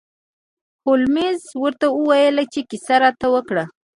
هولمز 0.85 1.41
ورته 1.63 1.85
وویل 1.99 2.35
چې 2.53 2.59
کیسه 2.69 2.95
راته 3.03 3.27
وکړه. 3.35 3.63